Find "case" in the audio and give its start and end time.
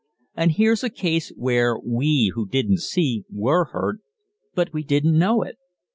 0.89-1.31